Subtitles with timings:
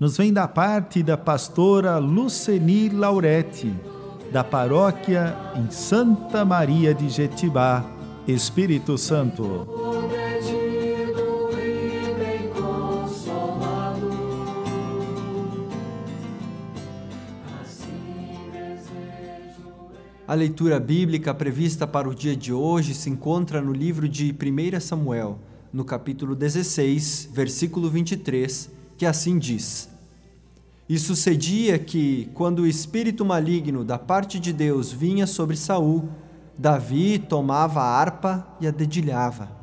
[0.00, 3.70] nos vem da parte da pastora Luceni Lauretti,
[4.32, 7.84] da paróquia em Santa Maria de Jetibá,
[8.26, 9.68] Espírito Santo.
[20.26, 24.80] A leitura bíblica prevista para o dia de hoje se encontra no livro de 1
[24.80, 25.38] Samuel,
[25.70, 29.90] no capítulo 16, versículo 23, que assim diz:
[30.90, 36.08] e sucedia que, quando o espírito maligno da parte de Deus vinha sobre Saul,
[36.58, 39.56] Davi tomava a harpa e a dedilhava.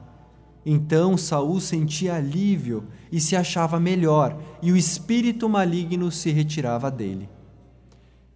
[0.66, 7.28] Então Saul sentia alívio e se achava melhor, e o espírito maligno se retirava dele.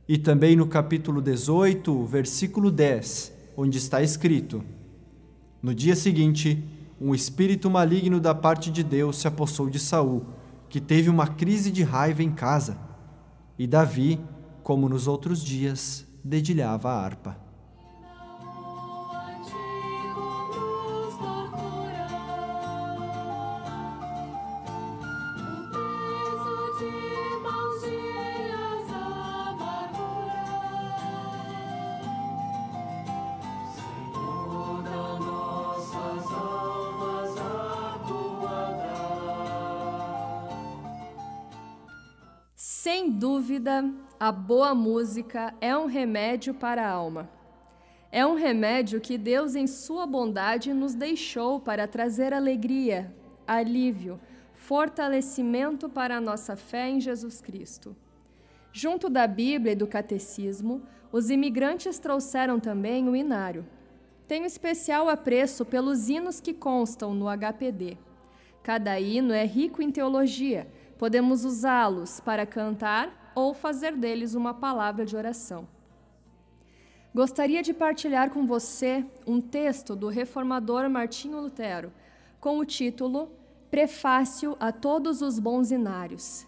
[0.06, 4.62] E também no capítulo 18, versículo 10, onde está escrito:
[5.64, 6.62] No dia seguinte,
[7.00, 10.41] um espírito maligno da parte de Deus se apossou de Saul
[10.72, 12.78] que teve uma crise de raiva em casa.
[13.60, 14.20] E Davi,
[14.64, 17.51] como nos outros dias, dedilhava a harpa.
[42.92, 43.90] Sem dúvida,
[44.20, 47.30] a boa música é um remédio para a alma.
[48.12, 53.16] É um remédio que Deus, em Sua bondade, nos deixou para trazer alegria,
[53.48, 54.20] alívio,
[54.54, 57.96] fortalecimento para a nossa fé em Jesus Cristo.
[58.74, 60.82] Junto da Bíblia e do Catecismo,
[61.14, 63.66] os imigrantes trouxeram também o inário.
[64.28, 67.98] Tenho especial apreço pelos hinos que constam no HPD.
[68.62, 70.68] Cada hino é rico em teologia
[71.02, 75.68] Podemos usá-los para cantar ou fazer deles uma palavra de oração.
[77.12, 81.92] Gostaria de partilhar com você um texto do reformador Martinho Lutero,
[82.40, 83.32] com o título
[83.72, 86.46] Prefácio a Todos os Bons Inários,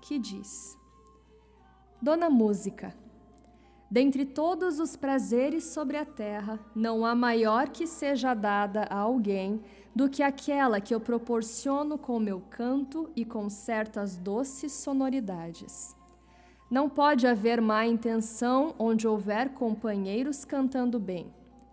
[0.00, 0.78] que diz:
[2.00, 2.94] Dona Música,
[3.90, 9.60] dentre todos os prazeres sobre a terra, não há maior que seja dada a alguém
[9.94, 15.96] do que aquela que eu proporciono com meu canto e com certas doces sonoridades.
[16.70, 21.26] Não pode haver má intenção onde houver companheiros cantando bem.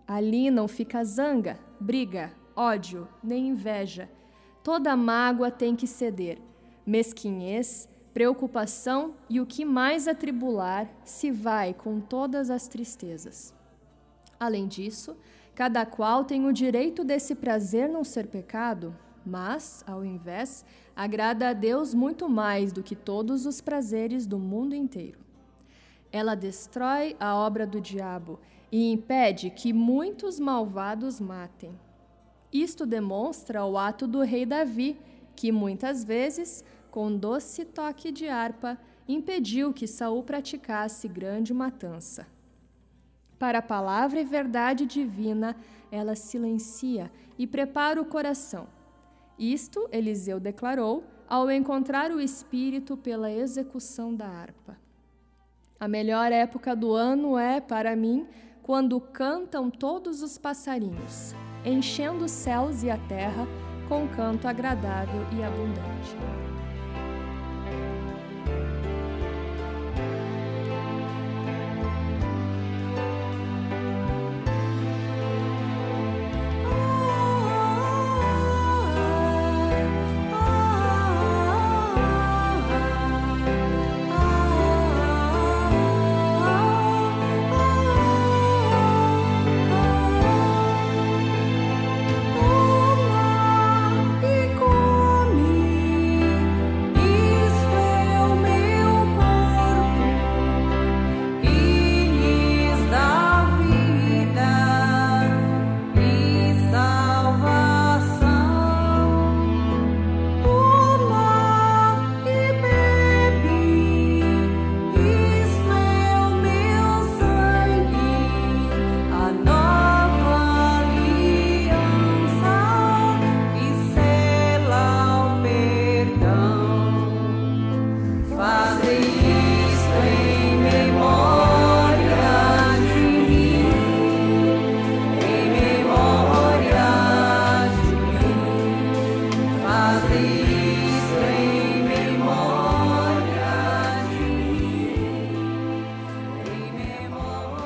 [0.08, 4.10] Ali não fica zanga, briga, ódio, nem inveja.
[4.64, 6.40] Toda mágoa tem que ceder.
[6.84, 13.54] Mesquinhez, preocupação e o que mais atribular se vai com todas as tristezas.
[14.40, 15.16] Além disso,
[15.58, 18.96] Cada qual tem o direito desse prazer não ser pecado,
[19.26, 20.64] mas, ao invés,
[20.96, 25.18] agrada a Deus muito mais do que todos os prazeres do mundo inteiro.
[26.12, 28.40] Ela destrói a obra do diabo
[28.72, 31.72] e impede que muitos malvados matem.
[32.54, 34.96] Isto demonstra o ato do rei Davi,
[35.36, 38.78] que muitas vezes, com doce toque de harpa,
[39.08, 42.28] impediu que Saul praticasse grande matança.
[43.40, 45.56] Para a palavra e verdade divina,
[45.92, 48.68] ela silencia e prepara o coração.
[49.38, 54.78] Isto Eliseu declarou ao encontrar o Espírito pela execução da harpa.
[55.80, 58.26] A melhor época do ano é, para mim,
[58.64, 63.48] quando cantam todos os passarinhos, enchendo os céus e a terra
[63.88, 66.67] com canto agradável e abundante.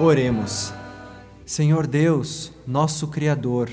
[0.03, 0.74] Oremos.
[1.45, 3.69] Senhor Deus, nosso Criador,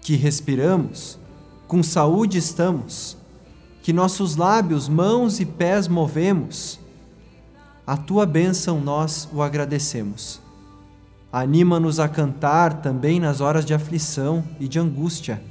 [0.00, 1.18] que respiramos,
[1.68, 3.14] com saúde estamos,
[3.82, 6.80] que nossos lábios, mãos e pés movemos,
[7.86, 10.40] a tua bênção nós o agradecemos.
[11.30, 15.42] Anima-nos a cantar também nas horas de aflição e de angústia.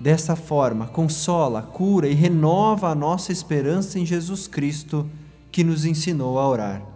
[0.00, 5.06] Dessa forma, consola, cura e renova a nossa esperança em Jesus Cristo,
[5.52, 6.95] que nos ensinou a orar.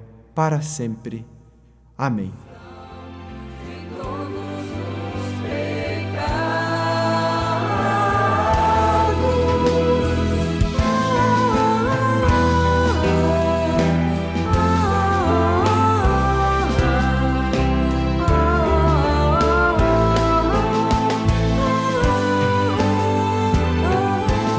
[0.33, 1.25] para sempre.
[1.97, 2.33] Amém.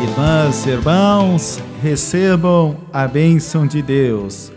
[0.02, 4.52] Irmãs e irmãos, recebam a bênção de Deus.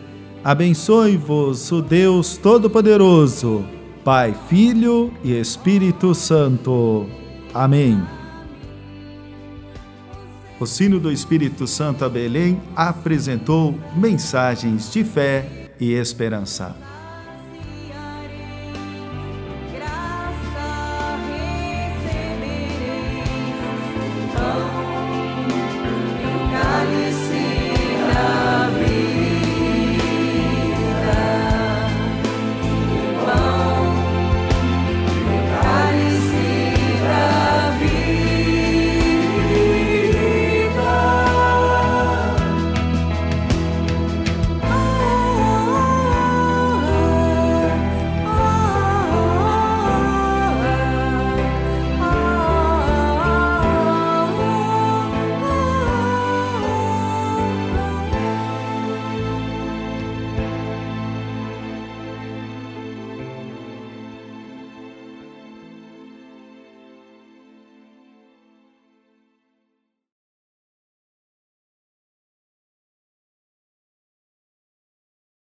[0.45, 3.65] Abençoe-vos o Deus Todo-Poderoso,
[4.03, 7.07] Pai, Filho e Espírito Santo.
[7.51, 7.99] Amém.
[10.59, 16.75] O Sino do Espírito Santo a Belém apresentou mensagens de fé e esperança.